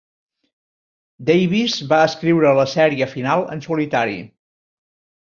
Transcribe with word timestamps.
Davis 1.27 1.77
va 1.93 2.01
escriure 2.07 2.57
la 2.63 2.67
sèrie 2.75 3.11
final 3.15 3.49
en 3.59 3.67
solitari. 3.71 4.21